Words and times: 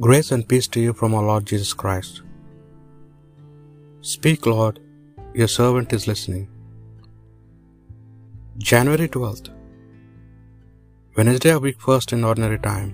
Grace 0.00 0.32
and 0.32 0.48
peace 0.48 0.66
to 0.66 0.80
you 0.80 0.92
from 0.92 1.14
our 1.14 1.22
Lord 1.22 1.44
Jesus 1.46 1.72
Christ. 1.72 2.22
Speak, 4.00 4.44
Lord, 4.44 4.80
your 5.40 5.46
servant 5.46 5.92
is 5.92 6.08
listening. 6.08 6.48
January 8.58 9.06
12th, 9.06 9.50
Wednesday 11.16 11.50
of 11.50 11.62
week 11.62 11.80
first 11.80 12.12
in 12.12 12.24
ordinary 12.24 12.58
time. 12.58 12.90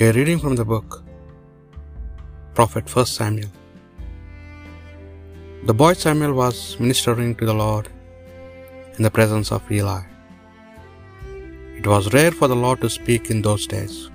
A 0.00 0.12
reading 0.12 0.38
from 0.38 0.56
the 0.56 0.64
book 0.64 1.04
Prophet 2.54 2.96
1 2.96 3.04
Samuel. 3.04 3.52
The 5.66 5.74
boy 5.74 5.92
Samuel 5.92 6.32
was 6.32 6.80
ministering 6.80 7.34
to 7.34 7.44
the 7.44 7.58
Lord 7.64 7.90
in 8.96 9.02
the 9.02 9.10
presence 9.10 9.52
of 9.52 9.70
Eli. 9.70 10.00
It 11.76 11.86
was 11.86 12.14
rare 12.14 12.32
for 12.32 12.48
the 12.48 12.56
Lord 12.56 12.80
to 12.80 12.88
speak 12.88 13.30
in 13.30 13.42
those 13.42 13.66
days. 13.66 14.08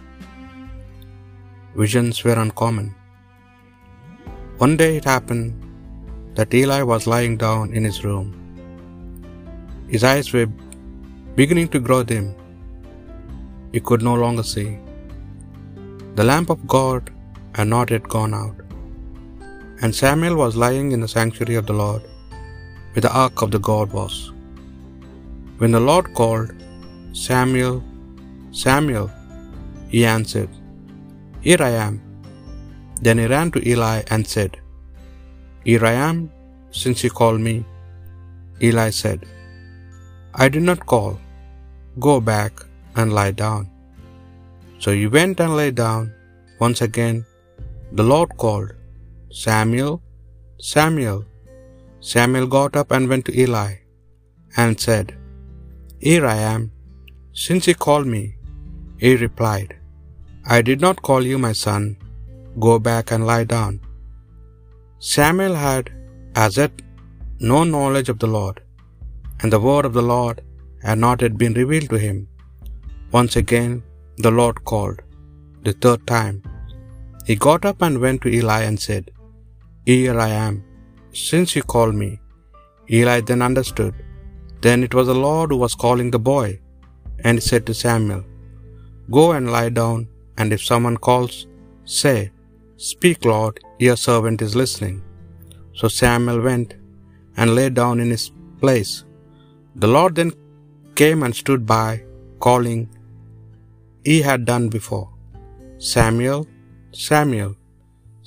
Visions 1.82 2.18
were 2.26 2.38
uncommon. 2.44 2.88
One 4.64 4.76
day 4.82 4.92
it 5.00 5.08
happened 5.14 5.52
that 6.38 6.56
Eli 6.60 6.80
was 6.92 7.12
lying 7.14 7.36
down 7.44 7.66
in 7.78 7.84
his 7.90 8.00
room. 8.06 8.28
His 9.94 10.04
eyes 10.12 10.30
were 10.36 10.50
beginning 11.40 11.70
to 11.76 11.86
grow 11.88 12.00
dim. 12.12 12.28
He 13.74 13.82
could 13.88 14.04
no 14.10 14.16
longer 14.24 14.46
see. 14.54 14.70
The 16.18 16.28
lamp 16.32 16.50
of 16.56 16.68
God 16.76 17.04
had 17.58 17.70
not 17.76 17.94
yet 17.94 18.14
gone 18.18 18.36
out, 18.42 18.60
and 19.82 20.00
Samuel 20.04 20.38
was 20.44 20.62
lying 20.66 20.90
in 20.96 21.04
the 21.06 21.14
sanctuary 21.18 21.58
of 21.62 21.68
the 21.70 21.80
Lord, 21.84 22.04
where 22.92 23.06
the 23.08 23.16
ark 23.26 23.38
of 23.46 23.52
the 23.56 23.64
God 23.72 23.90
was. 24.02 24.16
When 25.60 25.74
the 25.78 25.86
Lord 25.92 26.08
called, 26.20 26.50
Samuel, 27.28 27.78
Samuel, 28.66 29.10
he 29.94 30.02
answered, 30.18 30.54
Here 31.48 31.64
I 31.68 31.74
am. 31.88 31.96
Then 33.04 33.20
he 33.22 33.26
ran 33.34 33.50
to 33.56 33.60
Eli 33.72 33.98
and 34.14 34.32
said, 34.34 34.54
Here 35.68 35.86
I 35.92 35.96
am, 36.08 36.18
since 36.80 37.04
you 37.06 37.12
called 37.20 37.42
me. 37.48 37.56
Eli 38.68 38.90
said, 39.02 39.22
I 40.44 40.48
did 40.56 40.66
not 40.70 40.90
call. 40.94 41.14
Go 42.08 42.16
back 42.32 42.54
and 42.98 43.16
lie 43.20 43.36
down. 43.46 43.64
So 44.84 44.92
he 45.00 45.08
went 45.18 45.40
and 45.46 45.56
lay 45.60 45.72
down. 45.86 46.04
Once 46.66 46.82
again, 46.90 47.18
the 48.00 48.08
Lord 48.12 48.32
called, 48.44 48.72
Samuel, 49.46 49.96
Samuel. 50.74 51.22
Samuel 52.14 52.48
got 52.58 52.76
up 52.82 52.92
and 52.98 53.12
went 53.14 53.26
to 53.28 53.40
Eli 53.44 53.72
and 54.64 54.86
said, 54.88 55.08
Here 56.10 56.28
I 56.36 56.40
am, 56.54 56.64
since 57.46 57.66
you 57.70 57.78
called 57.88 58.10
me. 58.18 58.26
He 59.04 59.12
replied, 59.28 59.72
I 60.56 60.60
did 60.68 60.80
not 60.86 61.06
call 61.08 61.24
you, 61.30 61.38
my 61.46 61.54
son. 61.66 61.84
Go 62.66 62.74
back 62.90 63.08
and 63.14 63.24
lie 63.30 63.46
down. 63.56 63.74
Samuel 65.16 65.56
had 65.66 65.86
as 66.44 66.56
yet 66.60 66.76
no 67.52 67.60
knowledge 67.74 68.10
of 68.14 68.20
the 68.24 68.32
Lord, 68.38 68.58
and 69.40 69.52
the 69.54 69.64
word 69.68 69.86
of 69.90 69.96
the 69.98 70.08
Lord 70.14 70.38
had 70.88 71.00
not 71.06 71.24
yet 71.24 71.36
been 71.44 71.58
revealed 71.62 71.90
to 71.94 72.00
him. 72.06 72.18
Once 73.18 73.36
again 73.44 73.74
the 74.26 74.34
Lord 74.40 74.58
called, 74.72 75.00
the 75.68 75.76
third 75.84 76.02
time. 76.16 76.38
He 77.30 77.36
got 77.48 77.64
up 77.70 77.82
and 77.88 78.04
went 78.06 78.20
to 78.24 78.34
Eli 78.40 78.62
and 78.70 78.80
said, 78.88 79.06
Here 79.92 80.18
I 80.28 80.32
am, 80.48 80.56
since 81.28 81.52
you 81.58 81.64
called 81.74 81.98
me. 82.04 82.12
Eli 82.98 83.20
then 83.30 83.44
understood. 83.50 83.96
Then 84.66 84.82
it 84.88 84.94
was 84.98 85.08
the 85.12 85.22
Lord 85.30 85.50
who 85.52 85.60
was 85.66 85.82
calling 85.86 86.12
the 86.14 86.26
boy, 86.34 86.48
and 87.26 87.36
he 87.40 87.44
said 87.50 87.66
to 87.68 87.82
Samuel, 87.86 88.24
Go 89.18 89.26
and 89.38 89.48
lie 89.56 89.72
down, 89.82 90.00
and 90.38 90.54
if 90.56 90.64
someone 90.72 90.98
calls, 91.10 91.36
say, 92.00 92.32
Speak, 92.90 93.26
Lord, 93.34 93.56
your 93.86 93.98
servant 94.08 94.42
is 94.48 94.56
listening. 94.62 94.98
So 95.80 95.88
Samuel 96.02 96.42
went 96.50 96.76
and 97.38 97.56
lay 97.58 97.70
down 97.82 98.00
in 98.04 98.10
his 98.16 98.26
place. 98.62 98.94
The 99.84 99.92
Lord 99.96 100.14
then 100.20 100.32
came 101.02 101.22
and 101.26 101.36
stood 101.44 101.64
by, 101.78 101.90
calling, 102.46 102.82
he 104.10 104.18
had 104.30 104.42
done 104.52 104.66
before, 104.78 105.08
Samuel, 105.94 106.44
Samuel. 107.08 107.54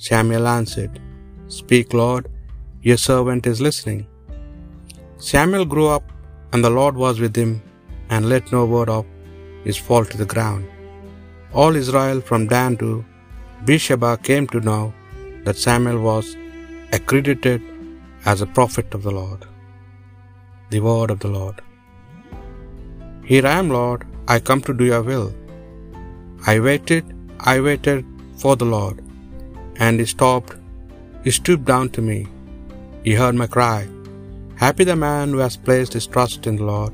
Samuel 0.07 0.47
answered, 0.57 0.93
Speak, 1.59 1.87
Lord, 2.01 2.25
your 2.87 2.99
servant 3.09 3.45
is 3.51 3.65
listening. 3.67 4.01
Samuel 5.31 5.65
grew 5.73 5.87
up, 5.95 6.05
and 6.51 6.63
the 6.65 6.75
Lord 6.79 6.95
was 7.05 7.17
with 7.23 7.35
him, 7.43 7.53
and 8.13 8.31
let 8.33 8.53
no 8.55 8.61
word 8.73 8.89
of 8.97 9.05
his 9.65 9.77
fall 9.85 10.05
to 10.11 10.17
the 10.21 10.31
ground. 10.33 10.65
All 11.59 11.75
Israel 11.75 12.19
from 12.27 12.47
Dan 12.51 12.77
to 12.81 12.89
Beersheba 13.65 14.11
came 14.27 14.47
to 14.53 14.61
know 14.69 14.93
that 15.45 15.57
Samuel 15.65 15.99
was 16.09 16.25
accredited 16.97 17.61
as 18.31 18.41
a 18.41 18.53
prophet 18.57 18.93
of 18.97 19.03
the 19.03 19.15
Lord. 19.19 19.41
The 20.69 20.81
word 20.87 21.11
of 21.13 21.19
the 21.23 21.33
Lord. 21.39 21.57
Here 23.29 23.45
I 23.51 23.55
am, 23.61 23.69
Lord, 23.69 24.01
I 24.33 24.39
come 24.39 24.61
to 24.67 24.73
do 24.73 24.85
your 24.93 25.03
will. 25.09 25.29
I 26.51 26.59
waited, 26.67 27.05
I 27.53 27.55
waited 27.67 28.05
for 28.41 28.55
the 28.55 28.69
Lord, 28.77 28.97
and 29.83 29.99
he 29.99 30.05
stopped, 30.15 30.53
he 31.25 31.31
stooped 31.39 31.65
down 31.73 31.89
to 31.95 32.01
me. 32.09 32.19
He 33.05 33.13
heard 33.21 33.35
my 33.41 33.47
cry. 33.57 33.81
Happy 34.63 34.85
the 34.89 34.99
man 35.09 35.27
who 35.31 35.41
has 35.45 35.57
placed 35.67 35.93
his 35.97 36.07
trust 36.15 36.47
in 36.49 36.55
the 36.59 36.67
Lord, 36.73 36.93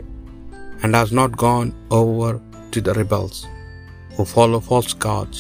and 0.82 0.96
has 1.02 1.12
not 1.20 1.44
gone 1.46 1.72
over 2.02 2.32
to 2.74 2.82
the 2.88 2.96
rebels, 3.02 3.38
who 4.18 4.26
follow 4.36 4.60
false 4.70 4.94
gods. 5.08 5.40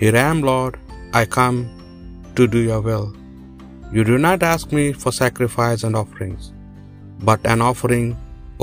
Here 0.00 0.16
I 0.20 0.24
am, 0.32 0.40
Lord, 0.50 0.74
I 1.20 1.24
come 1.38 1.58
to 2.36 2.46
do 2.54 2.60
your 2.70 2.82
will. 2.88 3.06
You 3.94 4.04
do 4.10 4.16
not 4.26 4.42
ask 4.52 4.72
me 4.78 4.84
for 5.02 5.12
sacrifice 5.22 5.82
and 5.86 5.96
offerings, 6.02 6.44
but 7.28 7.50
an 7.52 7.62
offering 7.70 8.06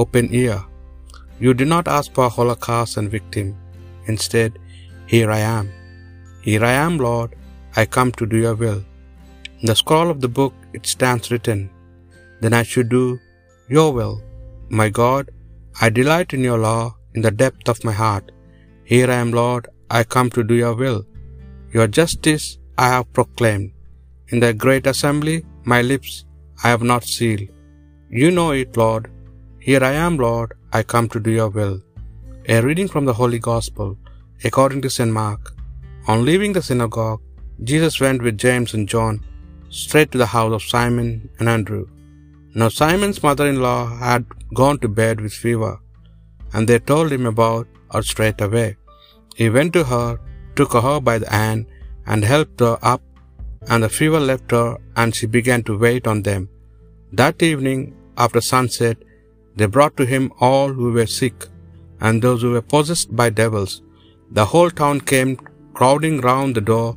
open 0.03 0.27
ear. 0.43 0.59
You 1.43 1.53
do 1.59 1.65
not 1.73 1.87
ask 1.97 2.07
for 2.17 2.27
holocaust 2.37 2.97
and 2.99 3.15
victim. 3.17 3.49
Instead, 4.11 4.51
here 5.13 5.29
I 5.39 5.41
am. 5.57 5.67
Here 6.47 6.63
I 6.71 6.75
am, 6.85 6.95
Lord, 7.07 7.31
I 7.81 7.85
come 7.97 8.11
to 8.19 8.25
do 8.33 8.39
your 8.45 8.55
will. 8.63 8.81
In 9.59 9.67
the 9.69 9.79
scroll 9.81 10.09
of 10.13 10.21
the 10.23 10.33
book 10.39 10.53
it 10.77 10.85
stands 10.93 11.31
written, 11.31 11.61
Then 12.41 12.53
I 12.61 12.63
should 12.71 12.89
do 12.97 13.05
your 13.75 13.89
will. 13.97 14.15
My 14.79 14.89
God, 15.01 15.25
I 15.85 15.89
delight 15.99 16.33
in 16.37 16.43
your 16.49 16.59
law 16.69 16.83
in 17.15 17.21
the 17.25 17.35
depth 17.43 17.67
of 17.73 17.83
my 17.89 17.95
heart. 18.03 18.25
Here 18.91 19.09
I 19.15 19.17
am, 19.23 19.31
Lord, 19.39 19.65
I 19.97 19.99
come 20.13 20.29
to 20.35 20.43
do 20.49 20.55
your 20.63 20.75
will. 20.81 20.99
Your 21.75 21.87
justice 21.97 22.45
I 22.83 22.87
have 22.93 23.13
proclaimed. 23.17 23.69
In 24.29 24.39
the 24.43 24.51
great 24.63 24.87
assembly, 24.91 25.35
my 25.73 25.79
lips 25.89 26.13
I 26.63 26.69
have 26.73 26.85
not 26.91 27.03
sealed. 27.03 27.49
You 28.21 28.29
know 28.37 28.49
it, 28.61 28.77
Lord. 28.83 29.05
Here 29.67 29.83
I 29.89 29.93
am, 30.05 30.15
Lord, 30.17 30.53
I 30.77 30.81
come 30.93 31.07
to 31.13 31.19
do 31.27 31.33
your 31.39 31.51
will. 31.57 31.77
A 32.53 32.61
reading 32.67 32.89
from 32.93 33.05
the 33.05 33.17
Holy 33.21 33.41
Gospel 33.51 33.89
according 34.49 34.81
to 34.83 34.89
St. 34.97 35.13
Mark. 35.21 35.53
On 36.07 36.25
leaving 36.29 36.53
the 36.53 36.67
synagogue, 36.69 37.21
Jesus 37.71 38.01
went 38.05 38.23
with 38.23 38.43
James 38.47 38.73
and 38.73 38.89
John 38.95 39.15
straight 39.69 40.11
to 40.13 40.17
the 40.23 40.33
house 40.35 40.53
of 40.57 40.69
Simon 40.75 41.29
and 41.37 41.47
Andrew. 41.57 41.85
Now 42.55 42.69
Simon's 42.81 43.21
mother 43.21 43.47
in 43.53 43.61
law 43.69 43.81
had 44.07 44.25
gone 44.61 44.79
to 44.79 44.97
bed 45.01 45.21
with 45.21 45.41
fever, 45.45 45.73
and 46.53 46.67
they 46.67 46.79
told 46.79 47.11
him 47.11 47.27
about 47.27 47.67
her 47.93 48.01
straight 48.13 48.41
away. 48.49 48.69
He 49.39 49.47
went 49.55 49.71
to 49.75 49.83
her, 49.91 50.07
took 50.57 50.73
her 50.85 50.97
by 51.09 51.17
the 51.23 51.31
hand, 51.39 51.61
and 52.11 52.31
helped 52.33 52.59
her 52.65 52.77
up, 52.93 53.01
and 53.71 53.81
the 53.83 53.91
fever 53.97 54.21
left 54.29 54.49
her, 54.57 54.69
and 54.99 55.15
she 55.17 55.27
began 55.37 55.61
to 55.67 55.81
wait 55.85 56.05
on 56.11 56.19
them. 56.27 56.41
That 57.19 57.45
evening, 57.49 57.81
after 58.23 58.41
sunset, 58.53 58.97
they 59.57 59.67
brought 59.75 59.95
to 59.97 60.09
him 60.13 60.25
all 60.47 60.69
who 60.77 60.89
were 60.97 61.11
sick, 61.21 61.39
and 62.05 62.21
those 62.25 62.41
who 62.43 62.51
were 62.55 62.69
possessed 62.73 63.09
by 63.21 63.29
devils. 63.41 63.73
The 64.37 64.47
whole 64.51 64.71
town 64.81 64.97
came 65.13 65.33
crowding 65.77 66.17
round 66.29 66.53
the 66.55 66.67
door, 66.73 66.89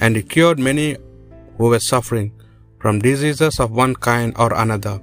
and 0.00 0.14
he 0.16 0.32
cured 0.34 0.58
many 0.70 0.88
who 1.56 1.68
were 1.72 1.84
suffering 1.92 2.28
from 2.80 3.04
diseases 3.08 3.56
of 3.64 3.80
one 3.84 3.96
kind 4.10 4.32
or 4.44 4.50
another. 4.64 4.96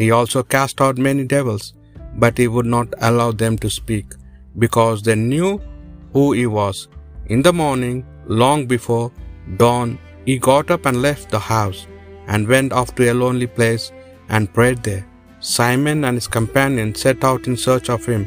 He 0.00 0.08
also 0.18 0.42
cast 0.54 0.80
out 0.84 1.06
many 1.08 1.24
devils, 1.36 1.66
but 2.22 2.38
he 2.40 2.48
would 2.54 2.70
not 2.76 2.94
allow 3.08 3.30
them 3.42 3.56
to 3.64 3.78
speak, 3.80 4.06
because 4.64 5.00
they 5.02 5.18
knew 5.32 5.50
who 6.12 6.32
he 6.32 6.46
was. 6.46 6.88
In 7.26 7.42
the 7.42 7.52
morning, 7.52 8.06
long 8.26 8.66
before 8.66 9.12
dawn, 9.56 9.98
he 10.24 10.38
got 10.38 10.70
up 10.70 10.86
and 10.86 11.02
left 11.02 11.30
the 11.30 11.38
house, 11.38 11.86
and 12.26 12.46
went 12.46 12.72
off 12.72 12.94
to 12.94 13.10
a 13.10 13.14
lonely 13.14 13.46
place 13.46 13.92
and 14.28 14.52
prayed 14.52 14.82
there. 14.82 15.06
Simon 15.40 16.04
and 16.04 16.16
his 16.16 16.28
companions 16.28 17.00
set 17.00 17.24
out 17.24 17.46
in 17.46 17.56
search 17.56 17.88
of 17.88 18.04
him, 18.04 18.24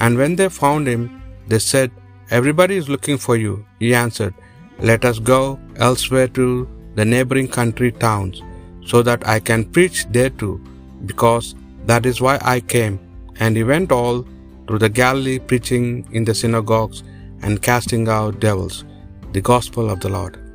and 0.00 0.16
when 0.16 0.34
they 0.36 0.48
found 0.48 0.86
him, 0.86 1.22
they 1.48 1.58
said, 1.58 1.90
Everybody 2.30 2.76
is 2.76 2.88
looking 2.88 3.18
for 3.18 3.36
you. 3.36 3.64
He 3.78 3.94
answered, 3.94 4.34
Let 4.80 5.04
us 5.04 5.18
go 5.20 5.60
elsewhere 5.76 6.28
to 6.28 6.68
the 6.96 7.04
neighboring 7.04 7.48
country 7.48 7.92
towns, 7.92 8.42
so 8.84 9.02
that 9.02 9.26
I 9.26 9.38
can 9.38 9.64
preach 9.64 10.06
there 10.10 10.30
too, 10.30 10.60
because 11.04 11.54
that 11.86 12.04
is 12.04 12.20
why 12.20 12.38
I 12.42 12.60
came. 12.60 12.98
And 13.38 13.56
he 13.56 13.64
went 13.64 13.92
all 13.92 14.26
through 14.66 14.80
the 14.80 14.88
Galilee, 14.88 15.38
preaching 15.38 16.08
in 16.12 16.24
the 16.24 16.34
synagogues 16.34 17.04
and 17.42 17.62
casting 17.62 18.08
out 18.08 18.40
devils. 18.40 18.84
The 19.32 19.40
Gospel 19.40 19.90
of 19.90 20.00
the 20.00 20.08
Lord. 20.08 20.45